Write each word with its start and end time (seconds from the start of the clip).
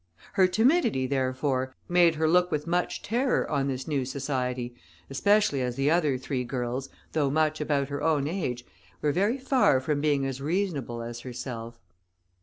Her 0.33 0.47
timidity, 0.47 1.05
therefore, 1.05 1.75
made 1.87 2.15
her 2.15 2.27
look 2.27 2.49
with 2.49 2.65
much 2.65 3.03
terror 3.03 3.47
on 3.51 3.67
this 3.67 3.87
new 3.87 4.03
society, 4.03 4.73
especially 5.11 5.61
as 5.61 5.75
the 5.75 5.91
other 5.91 6.17
three 6.17 6.43
girls, 6.43 6.89
though 7.11 7.29
much 7.29 7.61
about 7.61 7.89
her 7.89 8.01
own 8.01 8.27
age, 8.27 8.65
were 9.03 9.11
very 9.11 9.37
far 9.37 9.79
from 9.79 10.01
being 10.01 10.25
as 10.25 10.41
reasonable 10.41 11.03
as 11.03 11.19
herself. 11.19 11.79